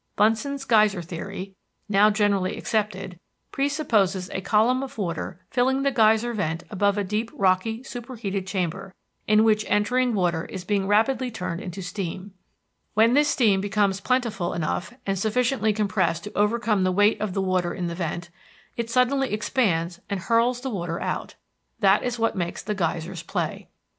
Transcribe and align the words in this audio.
Bunsen's 0.15 0.65
geyser 0.65 1.03
theory, 1.03 1.53
now 1.87 2.09
generally 2.09 2.57
accepted, 2.57 3.19
presupposes 3.51 4.31
a 4.31 4.41
column 4.41 4.81
of 4.81 4.97
water 4.97 5.45
filling 5.51 5.83
the 5.83 5.91
geyser 5.91 6.33
vent 6.33 6.63
above 6.71 6.97
a 6.97 7.03
deep 7.03 7.29
rocky 7.35 7.83
superheated 7.83 8.47
chamber, 8.47 8.95
in 9.27 9.43
which 9.43 9.63
entering 9.69 10.15
water 10.15 10.45
is 10.45 10.63
being 10.63 10.87
rapidly 10.87 11.29
turned 11.29 11.61
into 11.61 11.83
steam. 11.83 12.33
When 12.95 13.13
this 13.13 13.27
steam 13.27 13.61
becomes 13.61 13.99
plentiful 14.01 14.53
enough 14.55 14.91
and 15.05 15.19
sufficiently 15.19 15.71
compressed 15.71 16.23
to 16.23 16.35
overcome 16.35 16.83
the 16.83 16.91
weight 16.91 17.21
of 17.21 17.35
the 17.35 17.39
water 17.43 17.71
in 17.71 17.85
the 17.85 17.93
vent, 17.93 18.31
it 18.75 18.89
suddenly 18.89 19.31
expands 19.31 19.99
and 20.09 20.19
hurls 20.21 20.61
the 20.61 20.71
water 20.71 20.99
out. 20.99 21.35
That 21.79 22.01
is 22.01 22.17
what 22.17 22.35
makes 22.35 22.63
the 22.63 22.73
geyser 22.73 23.13
play. 23.27 23.67